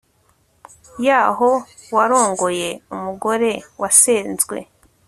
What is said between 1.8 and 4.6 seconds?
warongoye umugore wasenzwe